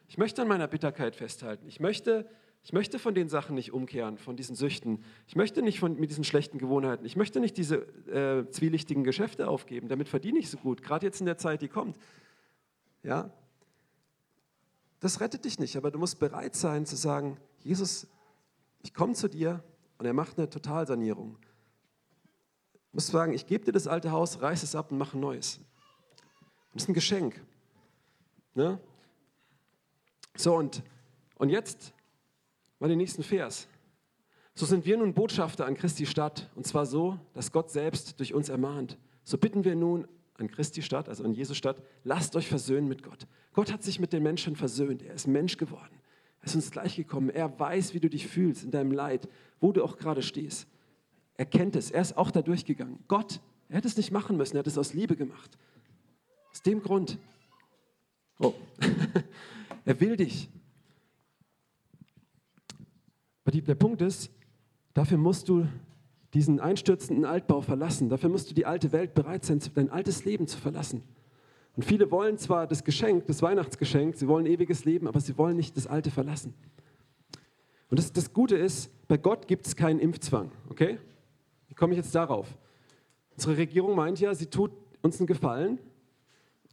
[0.07, 2.29] ich möchte an meiner Bitterkeit festhalten, ich möchte
[2.63, 5.03] ich möchte von den Sachen nicht umkehren, von diesen Süchten.
[5.27, 7.07] Ich möchte nicht von, mit diesen schlechten Gewohnheiten.
[7.07, 7.77] Ich möchte nicht diese
[8.09, 9.89] äh, zwielichtigen Geschäfte aufgeben.
[9.89, 11.97] Damit verdiene ich so gut, gerade jetzt in der Zeit, die kommt.
[13.03, 13.33] Ja?
[15.01, 18.09] Das rettet dich nicht, aber du musst bereit sein zu sagen, Jesus,
[18.83, 19.63] ich komme zu dir
[19.99, 21.37] und er macht eine Totalsanierung.
[22.73, 25.21] Du musst sagen, ich gebe dir das alte Haus, reiß es ab und mache ein
[25.21, 25.61] neues.
[26.73, 27.45] Das ist ein Geschenk.
[28.55, 28.81] Ne?
[30.37, 30.83] So, und,
[31.37, 31.93] und jetzt
[32.79, 33.67] Mal den nächsten Vers.
[34.55, 38.35] So sind wir nun Botschafter an Christi Stadt, und zwar so, dass Gott selbst durch
[38.35, 38.99] uns ermahnt.
[39.25, 43.03] So bitten wir nun an Christi Stadt, also an Jesus Stadt, lasst euch versöhnen mit
[43.03, 43.27] Gott.
[43.53, 45.03] Gott hat sich mit den Menschen versöhnt.
[45.03, 45.98] Er ist Mensch geworden.
[46.41, 47.31] Er ist uns gleichgekommen.
[47.31, 49.29] Er weiß, wie du dich fühlst in deinem Leid,
[49.61, 50.69] wo du auch gerade stehst.
[51.35, 51.91] Er kennt es.
[51.91, 52.99] Er ist auch da durchgegangen.
[53.09, 54.57] Gott, er hätte es nicht machen müssen.
[54.57, 55.59] Er hat es aus Liebe gemacht.
[56.51, 57.19] Aus dem Grund.
[58.39, 58.55] Oh.
[59.85, 60.49] er will dich.
[63.45, 64.31] Aber der Punkt ist,
[64.93, 65.67] dafür musst du
[66.35, 68.11] diesen einstürzenden Altbau verlassen.
[68.11, 71.03] Dafür musst du die alte Welt bereit sein, dein altes Leben zu verlassen.
[71.79, 75.57] Und viele wollen zwar das Geschenk, das Weihnachtsgeschenk, sie wollen ewiges Leben, aber sie wollen
[75.57, 76.53] nicht das Alte verlassen.
[77.89, 80.99] Und das, das Gute ist, bei Gott gibt es keinen Impfzwang, okay?
[81.69, 82.49] Wie komme ich jetzt darauf?
[83.31, 85.79] Unsere Regierung meint ja, sie tut uns einen Gefallen,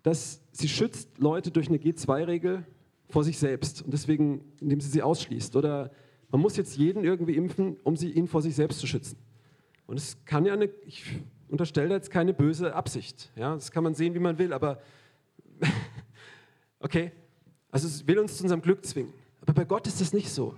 [0.02, 2.65] dass sie schützt Leute durch eine G2-Regel
[3.08, 5.56] vor sich selbst und deswegen, indem sie sie ausschließt.
[5.56, 5.91] Oder
[6.32, 9.20] man muss jetzt jeden irgendwie impfen, um sie, ihn vor sich selbst zu schützen.
[9.86, 11.22] Und es kann ja eine, ich
[11.56, 13.32] unterstelle jetzt keine böse Absicht.
[13.36, 14.82] Ja, das kann man sehen, wie man will, aber
[16.80, 17.12] okay,
[17.72, 19.13] also es will uns zu unserem Glück zwingen.
[19.41, 20.56] Aber bei Gott ist das nicht so.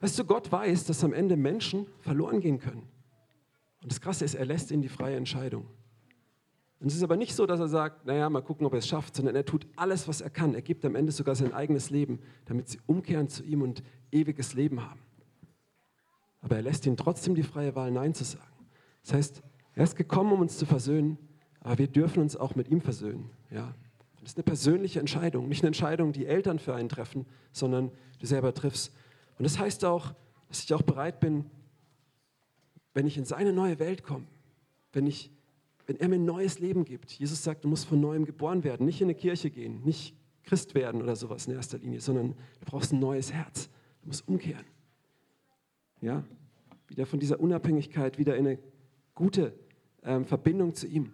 [0.00, 2.88] Weißt du, Gott weiß, dass am Ende Menschen verloren gehen können.
[3.82, 5.66] Und das Krasse ist, er lässt ihnen die freie Entscheidung.
[6.80, 8.88] Und es ist aber nicht so, dass er sagt, naja, mal gucken, ob er es
[8.88, 10.54] schafft, sondern er tut alles, was er kann.
[10.54, 14.54] Er gibt am Ende sogar sein eigenes Leben, damit sie umkehren zu ihm und ewiges
[14.54, 15.00] Leben haben.
[16.40, 18.44] Aber er lässt ihnen trotzdem die freie Wahl, Nein zu sagen.
[19.02, 19.42] Das heißt,
[19.74, 21.18] er ist gekommen, um uns zu versöhnen,
[21.60, 23.30] aber wir dürfen uns auch mit ihm versöhnen.
[23.50, 23.74] Ja?
[24.20, 28.26] Das ist eine persönliche Entscheidung, nicht eine Entscheidung, die Eltern für einen treffen, sondern du
[28.26, 28.92] selber triffst.
[29.38, 30.14] Und das heißt auch,
[30.48, 31.46] dass ich auch bereit bin,
[32.92, 34.26] wenn ich in seine neue Welt komme,
[34.92, 35.30] wenn ich
[35.90, 37.10] wenn er mir ein neues Leben gibt.
[37.10, 40.14] Jesus sagt, du musst von neuem geboren werden, nicht in eine Kirche gehen, nicht
[40.44, 43.68] Christ werden oder sowas in erster Linie, sondern du brauchst ein neues Herz.
[44.02, 44.64] Du musst umkehren.
[46.00, 46.22] Ja,
[46.86, 48.58] wieder von dieser Unabhängigkeit wieder in eine
[49.14, 49.54] gute
[50.02, 51.12] ähm, Verbindung zu ihm.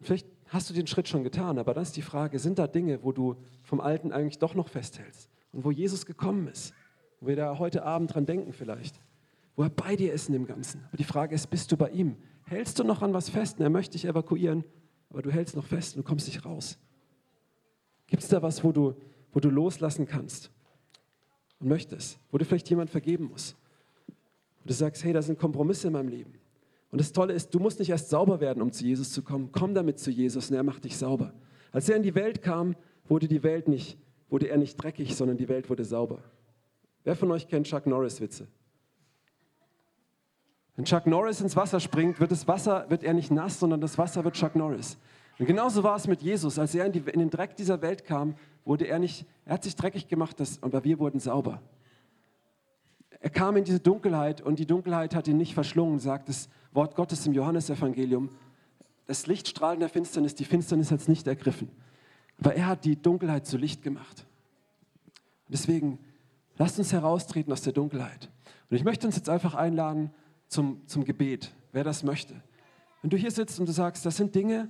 [0.00, 3.02] Vielleicht hast du den Schritt schon getan, aber dann ist die Frage, sind da Dinge,
[3.02, 6.74] wo du vom Alten eigentlich doch noch festhältst und wo Jesus gekommen ist,
[7.20, 9.00] wo wir da heute Abend dran denken vielleicht,
[9.56, 10.84] wo er bei dir ist in dem Ganzen.
[10.88, 12.16] Aber die Frage ist, bist du bei ihm?
[12.44, 13.58] Hältst du noch an was fest?
[13.58, 14.64] Und er möchte dich evakuieren,
[15.10, 16.78] aber du hältst noch fest und du kommst nicht raus.
[18.06, 18.94] Gibt es da was, wo du,
[19.32, 20.50] wo du loslassen kannst
[21.60, 22.18] und möchtest?
[22.32, 23.56] Wo du vielleicht jemand vergeben musst?
[24.60, 26.34] Und du sagst, hey, da sind Kompromisse in meinem Leben.
[26.90, 29.50] Und das Tolle ist, du musst nicht erst sauber werden, um zu Jesus zu kommen.
[29.52, 31.32] Komm damit zu Jesus und er macht dich sauber.
[31.72, 32.74] Als er in die Welt kam,
[33.08, 33.96] wurde die Welt nicht,
[34.28, 36.22] wurde er nicht dreckig, sondern die Welt wurde sauber.
[37.04, 38.48] Wer von euch kennt Chuck Norris Witze?
[40.76, 43.98] Wenn Chuck Norris ins Wasser springt, wird das Wasser wird er nicht nass, sondern das
[43.98, 44.98] Wasser wird Chuck Norris.
[45.38, 46.58] Und genauso war es mit Jesus.
[46.58, 48.34] Als er in, die, in den Dreck dieser Welt kam,
[48.64, 51.62] wurde er nicht, er hat sich dreckig gemacht, das, aber wir wurden sauber.
[53.20, 56.96] Er kam in diese Dunkelheit und die Dunkelheit hat ihn nicht verschlungen, sagt das Wort
[56.96, 58.30] Gottes im Johannesevangelium.
[59.06, 61.70] das Licht strahlt in der Finsternis, die Finsternis hat es nicht ergriffen.
[62.38, 64.24] Aber er hat die Dunkelheit zu Licht gemacht.
[65.48, 65.98] Deswegen,
[66.56, 68.30] lasst uns heraustreten aus der Dunkelheit.
[68.70, 70.10] Und ich möchte uns jetzt einfach einladen
[70.48, 72.40] zum, zum Gebet, wer das möchte.
[73.02, 74.68] Wenn du hier sitzt und du sagst, das sind Dinge,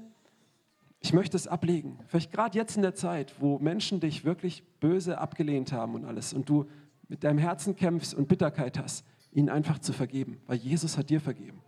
[1.01, 1.99] ich möchte es ablegen.
[2.09, 6.33] Vielleicht gerade jetzt in der Zeit, wo Menschen dich wirklich böse abgelehnt haben und alles
[6.33, 6.67] und du
[7.11, 11.21] mit deinem Herzen kämpfst und Bitterkeit hast, ihnen einfach zu vergeben, weil Jesus hat dir
[11.21, 11.61] vergeben.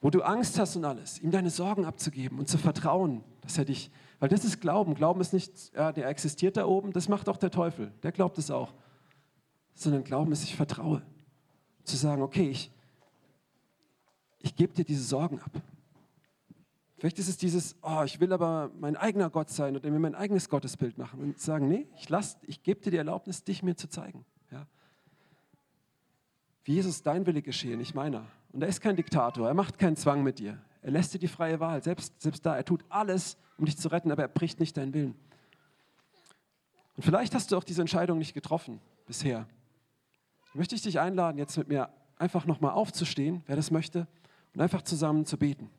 [0.00, 3.64] Wo du Angst hast und alles, ihm deine Sorgen abzugeben und zu vertrauen, dass er
[3.64, 3.90] dich,
[4.20, 4.94] weil das ist Glauben.
[4.94, 8.38] Glauben ist nicht, ja, der existiert da oben, das macht auch der Teufel, der glaubt
[8.38, 8.74] es auch.
[9.74, 11.02] Sondern Glauben ist, ich vertraue.
[11.82, 12.70] Zu sagen, okay, ich,
[14.38, 15.50] ich gebe dir diese Sorgen ab.
[16.98, 20.16] Vielleicht ist es dieses, oh, ich will aber mein eigener Gott sein und mir mein
[20.16, 22.08] eigenes Gottesbild machen und sagen, nee, ich,
[22.42, 24.24] ich gebe dir die Erlaubnis, dich mir zu zeigen.
[24.50, 24.66] Ja?
[26.64, 28.26] Wie Jesus dein Wille geschehe, nicht meiner.
[28.52, 30.58] Und er ist kein Diktator, er macht keinen Zwang mit dir.
[30.82, 32.56] Er lässt dir die freie Wahl, selbst, selbst da.
[32.56, 35.14] Er tut alles, um dich zu retten, aber er bricht nicht deinen Willen.
[36.96, 39.46] Und vielleicht hast du auch diese Entscheidung nicht getroffen bisher.
[40.52, 44.08] Da möchte ich dich einladen, jetzt mit mir einfach nochmal aufzustehen, wer das möchte,
[44.54, 45.70] und einfach zusammen zu beten.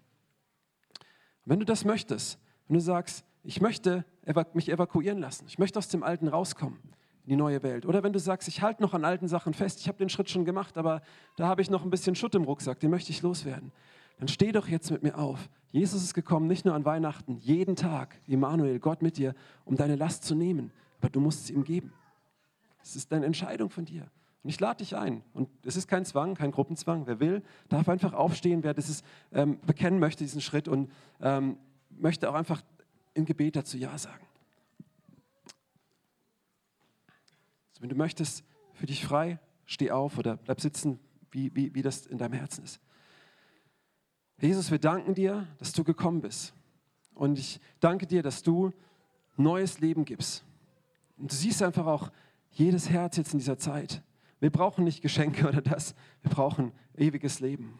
[1.50, 2.38] Wenn du das möchtest,
[2.68, 4.06] wenn du sagst, ich möchte
[4.54, 6.78] mich evakuieren lassen, ich möchte aus dem Alten rauskommen
[7.24, 7.88] in die neue Welt.
[7.88, 10.30] Oder wenn du sagst, ich halte noch an alten Sachen fest, ich habe den Schritt
[10.30, 11.02] schon gemacht, aber
[11.38, 13.72] da habe ich noch ein bisschen Schutt im Rucksack, den möchte ich loswerden.
[14.20, 15.50] Dann steh doch jetzt mit mir auf.
[15.72, 19.34] Jesus ist gekommen, nicht nur an Weihnachten, jeden Tag, Immanuel, Gott mit dir,
[19.66, 20.72] um deine Last zu nehmen.
[21.00, 21.94] Aber du musst es ihm geben.
[22.84, 24.06] Es ist eine Entscheidung von dir.
[24.44, 25.24] Und ich lade dich ein.
[25.34, 27.08] Und es ist kein Zwang, kein Gruppenzwang.
[27.08, 31.58] Wer will, darf einfach aufstehen, wer das ist, ähm, bekennen möchte, diesen Schritt und ähm,
[31.90, 32.62] möchte auch einfach
[33.14, 34.26] im Gebet dazu Ja sagen.
[37.70, 41.00] Also wenn du möchtest, für dich frei, steh auf oder bleib sitzen,
[41.32, 42.80] wie, wie, wie das in deinem Herzen ist.
[44.40, 46.54] Jesus, wir danken dir, dass du gekommen bist.
[47.14, 48.72] Und ich danke dir, dass du
[49.36, 50.46] neues Leben gibst.
[51.18, 52.10] Und du siehst einfach auch
[52.52, 54.02] jedes Herz jetzt in dieser Zeit.
[54.40, 57.78] Wir brauchen nicht Geschenke oder das, wir brauchen ewiges Leben.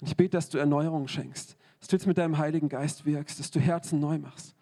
[0.00, 3.38] Und ich bete, dass du Erneuerung schenkst, dass du jetzt mit deinem Heiligen Geist wirkst,
[3.38, 4.54] dass du Herzen neu machst.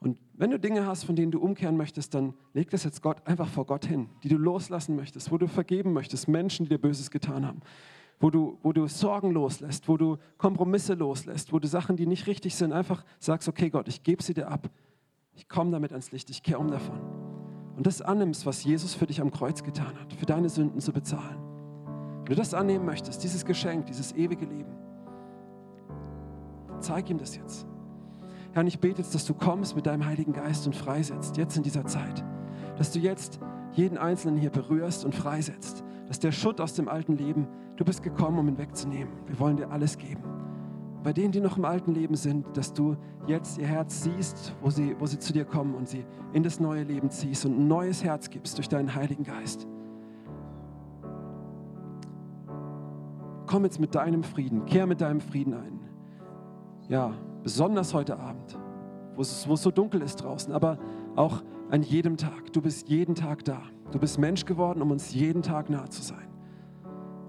[0.00, 3.26] Und wenn du Dinge hast, von denen du umkehren möchtest, dann leg das jetzt Gott
[3.26, 6.78] einfach vor Gott hin, die du loslassen möchtest, wo du vergeben möchtest, Menschen, die dir
[6.78, 7.60] Böses getan haben,
[8.18, 12.26] wo du, wo du Sorgen loslässt, wo du Kompromisse loslässt, wo du Sachen, die nicht
[12.26, 14.70] richtig sind, einfach sagst, okay Gott, ich gebe sie dir ab,
[15.34, 17.29] ich komme damit ans Licht, ich kehre um davon
[17.80, 20.92] und das annimmst, was Jesus für dich am Kreuz getan hat, für deine Sünden zu
[20.92, 21.38] bezahlen.
[22.26, 24.70] Wenn du das annehmen möchtest, dieses Geschenk, dieses ewige Leben,
[26.80, 27.66] zeig ihm das jetzt.
[28.52, 31.56] Herr, und ich bete jetzt, dass du kommst mit deinem Heiligen Geist und freisetzt, jetzt
[31.56, 32.22] in dieser Zeit.
[32.76, 33.40] Dass du jetzt
[33.72, 35.82] jeden Einzelnen hier berührst und freisetzt.
[36.06, 39.14] Dass der Schutt aus dem alten Leben, du bist gekommen, um ihn wegzunehmen.
[39.26, 40.39] Wir wollen dir alles geben
[41.02, 42.96] bei denen, die noch im alten Leben sind, dass du
[43.26, 46.60] jetzt ihr Herz siehst, wo sie, wo sie zu dir kommen und sie in das
[46.60, 49.66] neue Leben ziehst und ein neues Herz gibst durch deinen Heiligen Geist.
[53.46, 55.80] Komm jetzt mit deinem Frieden, kehr mit deinem Frieden ein.
[56.88, 58.58] Ja, besonders heute Abend,
[59.16, 60.78] wo es, wo es so dunkel ist draußen, aber
[61.16, 62.52] auch an jedem Tag.
[62.52, 63.62] Du bist jeden Tag da.
[63.90, 66.28] Du bist Mensch geworden, um uns jeden Tag nahe zu sein.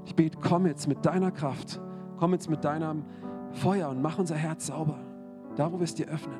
[0.05, 1.79] Ich bete, komm jetzt mit deiner Kraft,
[2.17, 3.03] komm jetzt mit deinem
[3.53, 4.99] Feuer und mach unser Herz sauber,
[5.55, 6.39] da wo wir es dir öffnen.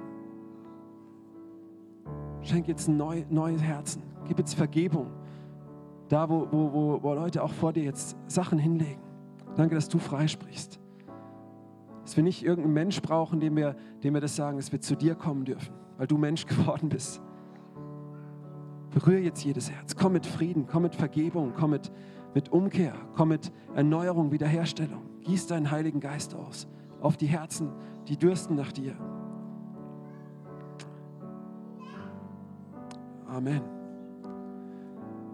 [2.42, 4.02] Schenk jetzt ein neu, neues Herzen.
[4.28, 5.12] Gib jetzt Vergebung.
[6.10, 9.02] Da, wo, wo, wo, Leute auch vor dir jetzt Sachen hinlegen.
[9.56, 10.80] Danke, dass du freisprichst.
[12.04, 14.96] Dass wir nicht irgendeinen Mensch brauchen, dem wir, dem wir das sagen, dass wir zu
[14.96, 17.22] dir kommen dürfen, weil du Mensch geworden bist.
[18.90, 19.96] Berühre jetzt jedes Herz.
[19.96, 21.92] Komm mit Frieden, komm mit Vergebung, komm mit,
[22.34, 25.04] mit Umkehr, komm mit Erneuerung, Wiederherstellung.
[25.22, 26.68] Gieß deinen Heiligen Geist aus
[27.02, 27.72] auf die Herzen,
[28.08, 28.96] die dürsten nach dir.
[33.28, 33.62] Amen.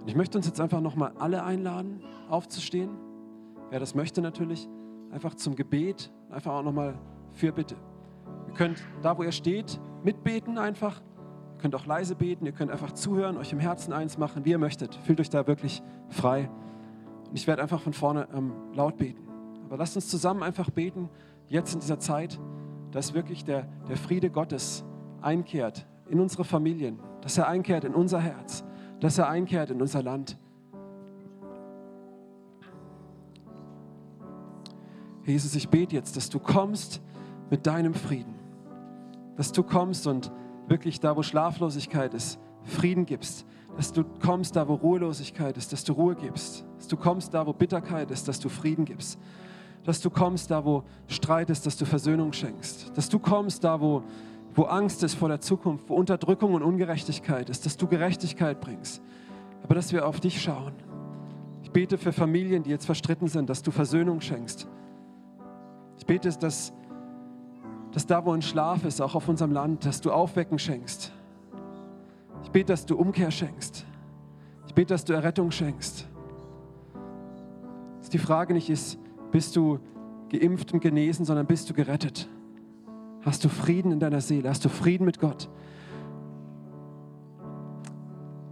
[0.06, 2.92] Ich möchte uns jetzt einfach nochmal alle einladen, aufzustehen.
[3.70, 4.70] Wer das möchte natürlich,
[5.12, 6.98] einfach zum Gebet, einfach auch nochmal
[7.34, 7.76] für Bitte.
[8.48, 11.02] Ihr könnt da, wo ihr steht, mitbeten einfach.
[11.56, 14.52] Ihr könnt auch leise beten, ihr könnt einfach zuhören, euch im Herzen eins machen, wie
[14.52, 14.96] ihr möchtet.
[14.96, 16.50] Fühlt euch da wirklich frei.
[17.30, 19.28] Und ich werde einfach von vorne ähm, laut beten.
[19.66, 21.10] Aber lasst uns zusammen einfach beten
[21.50, 22.40] jetzt in dieser Zeit,
[22.92, 24.84] dass wirklich der, der Friede Gottes
[25.22, 28.64] einkehrt in unsere Familien, dass er einkehrt in unser Herz,
[29.00, 30.38] dass er einkehrt in unser Land.
[35.26, 37.02] Jesus, ich bete jetzt, dass du kommst
[37.50, 38.36] mit deinem Frieden,
[39.36, 40.32] dass du kommst und
[40.68, 43.46] wirklich da, wo Schlaflosigkeit ist, Frieden gibst,
[43.76, 47.46] dass du kommst da, wo Ruhelosigkeit ist, dass du Ruhe gibst, dass du kommst da,
[47.46, 49.20] wo Bitterkeit ist, dass du Frieden gibst
[49.88, 52.92] dass du kommst da, wo Streit ist, dass du Versöhnung schenkst.
[52.94, 54.04] Dass du kommst da, wo,
[54.54, 59.02] wo Angst ist vor der Zukunft, wo Unterdrückung und Ungerechtigkeit ist, dass du Gerechtigkeit bringst.
[59.64, 60.74] Aber dass wir auf dich schauen.
[61.64, 64.68] Ich bete für Familien, die jetzt verstritten sind, dass du Versöhnung schenkst.
[66.00, 66.74] Ich bete, dass,
[67.94, 71.14] dass da, wo ein Schlaf ist, auch auf unserem Land, dass du Aufwecken schenkst.
[72.44, 73.86] Ich bete, dass du Umkehr schenkst.
[74.68, 76.06] Ich bete, dass du Errettung schenkst.
[78.00, 79.00] Dass die Frage nicht ist,
[79.32, 79.80] bist du
[80.30, 82.30] geimpft und genesen, sondern bist du gerettet?
[83.22, 84.50] Hast du Frieden in deiner Seele?
[84.50, 85.50] Hast du Frieden mit Gott?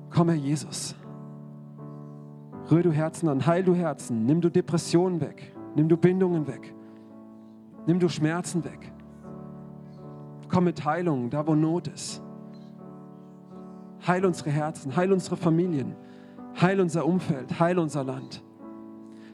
[0.10, 0.96] Komm, Herr Jesus.
[2.72, 6.74] Rühr du Herzen an, heil du Herzen, nimm du Depressionen weg, nimm du Bindungen weg,
[7.86, 8.92] nimm du Schmerzen weg.
[10.50, 12.24] Komm mit Heilung, da wo Not ist.
[14.08, 15.96] Heil unsere Herzen, heil unsere Familien,
[16.60, 18.44] heil unser Umfeld, heil unser Land.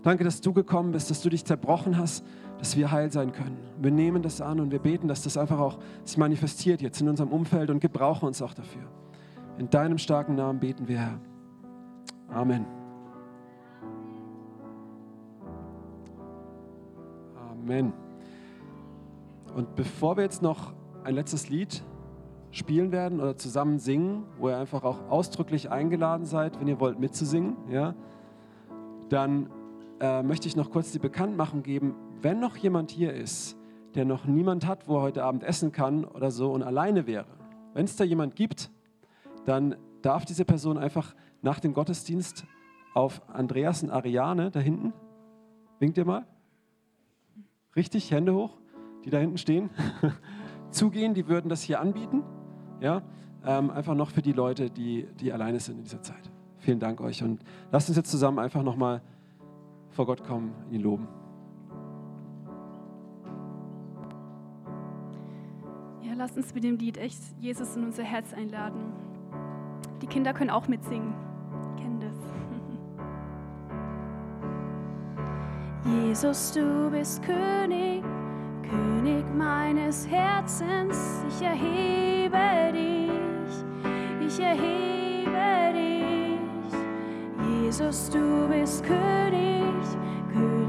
[0.04, 2.26] Danke, dass du gekommen bist, dass du dich zerbrochen hast,
[2.58, 3.58] dass wir heil sein können.
[3.80, 7.10] Wir nehmen das an und wir beten, dass das einfach auch sich manifestiert jetzt in
[7.10, 8.84] unserem Umfeld und gebrauchen uns auch dafür.
[9.58, 11.20] In deinem starken Namen beten wir, Herr.
[12.30, 12.66] Amen.
[17.52, 17.94] Amen.
[19.56, 20.74] Und bevor wir jetzt noch
[21.04, 21.84] ein letztes Lied
[22.52, 27.00] spielen werden oder zusammen singen, wo ihr einfach auch ausdrücklich eingeladen seid, wenn ihr wollt
[27.00, 27.94] mitzusingen, ja,
[29.10, 29.48] dann
[30.02, 31.96] äh, möchte ich noch kurz die Bekanntmachung geben.
[32.22, 33.56] Wenn noch jemand hier ist,
[33.94, 37.28] der noch niemand hat, wo er heute Abend essen kann oder so und alleine wäre,
[37.74, 38.72] wenn es da jemand gibt,
[39.46, 42.46] dann darf diese Person einfach nach dem Gottesdienst
[42.94, 44.94] auf Andreas und Ariane da hinten,
[45.80, 46.26] winkt ihr mal,
[47.76, 48.58] richtig, Hände hoch,
[49.06, 49.70] die da hinten stehen,
[50.72, 52.24] zugehen, die würden das hier anbieten,
[52.80, 53.04] ja,
[53.46, 56.32] ähm, einfach noch für die Leute, die, die alleine sind in dieser Zeit.
[56.58, 59.02] Vielen Dank euch und lasst uns jetzt zusammen einfach nochmal
[59.92, 61.08] vor Gott kommen, ihn loben.
[66.02, 68.94] Ja, lasst uns mit dem Lied echt Jesus in unser Herz einladen.
[70.02, 71.14] Die Kinder können auch mitsingen.
[71.78, 72.16] Kennen das.
[76.08, 78.04] Jesus, du bist König,
[78.70, 81.24] König meines Herzens.
[81.30, 86.12] Ich erhebe dich, ich erhebe dich.
[87.64, 89.64] Jesus, du bist König,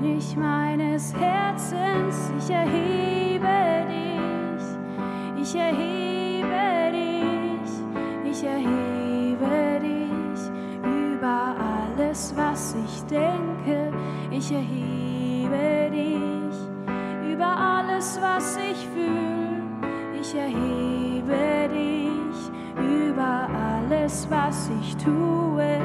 [0.03, 2.33] König meines Herzens.
[2.37, 10.41] Ich erhebe dich, ich erhebe dich, ich erhebe dich
[10.85, 13.93] über alles, was ich denke.
[14.33, 19.63] Ich erhebe dich über alles, was ich fühle.
[20.21, 25.79] Ich erhebe dich über alles, was ich tue.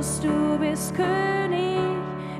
[0.00, 1.76] Jesus, du bist König,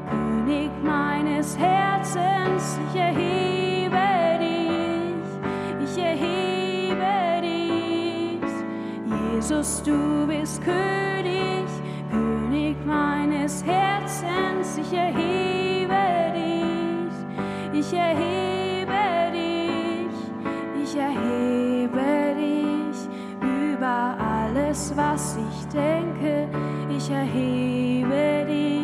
[0.09, 2.79] König meines Herzens.
[2.89, 3.99] Ich erhebe
[4.41, 9.35] dich, ich erhebe dich.
[9.35, 11.67] Jesus, du bist König,
[12.11, 14.79] König meines Herzens.
[14.79, 22.97] Ich erhebe dich, ich erhebe dich, ich erhebe dich
[23.43, 26.49] über alles, was ich denke.
[26.97, 28.83] Ich erhebe dich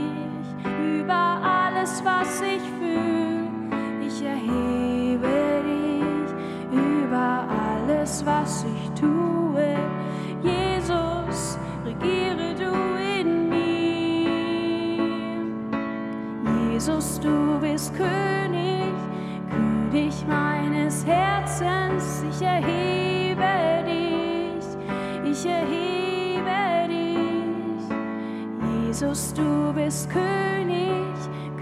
[0.65, 3.49] über alles, was ich fühle.
[4.07, 6.31] Ich erhebe dich
[6.73, 9.77] über alles, was ich tue.
[10.43, 12.73] Jesus, regiere du
[13.21, 14.31] in mir.
[16.73, 18.95] Jesus, du bist König,
[19.51, 22.25] König meines Herzens.
[22.31, 22.86] Ich erhebe
[28.99, 31.13] Jesus, du bist König,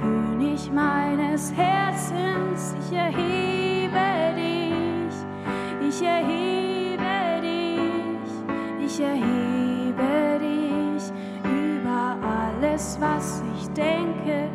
[0.01, 2.76] König meines Herzens.
[2.78, 11.12] Ich erhebe dich, ich erhebe dich, ich erhebe dich
[11.43, 14.49] über alles, was ich denke.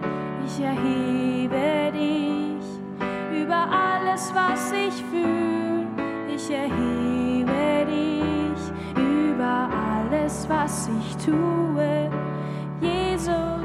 [0.45, 5.85] Ich erhebe dich über alles, was ich fühle.
[6.33, 12.08] Ich erhebe dich über alles, was ich tue.
[13.19, 13.58] Jesus, regiere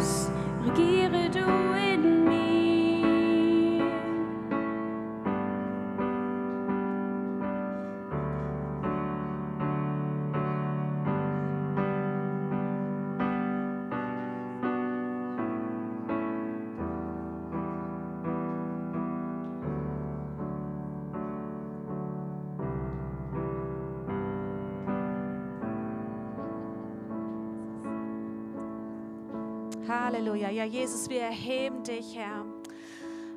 [30.14, 30.48] Halleluja.
[30.50, 32.44] Ja, Jesus, wir erheben dich, Herr.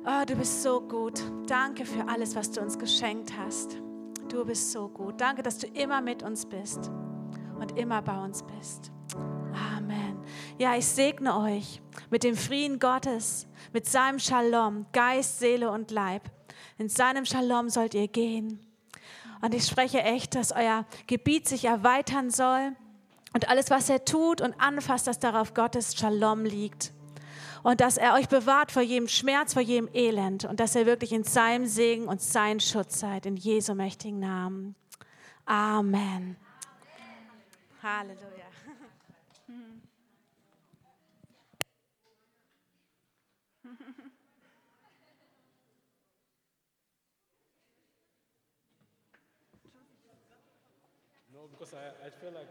[0.06, 1.20] Oh, du bist so gut.
[1.48, 3.78] Danke für alles, was du uns geschenkt hast.
[4.28, 5.20] Du bist so gut.
[5.20, 6.92] Danke, dass du immer mit uns bist
[7.58, 8.92] und immer bei uns bist.
[9.76, 10.20] Amen.
[10.56, 16.30] Ja, ich segne euch mit dem Frieden Gottes, mit seinem Shalom, Geist, Seele und Leib.
[16.78, 18.60] In seinem Shalom sollt ihr gehen.
[19.42, 22.76] Und ich spreche echt, dass euer Gebiet sich erweitern soll
[23.32, 26.92] und alles, was er tut und anfasst, dass darauf Gottes Shalom liegt.
[27.62, 31.12] Und dass er euch bewahrt vor jedem Schmerz, vor jedem Elend und dass er wirklich
[31.12, 33.26] in seinem Segen und seinen Schutz seid.
[33.26, 34.76] In Jesu mächtigen Namen.
[35.44, 36.36] Amen.
[37.82, 38.38] Halleluja.
[51.58, 52.46] Because I, I feel like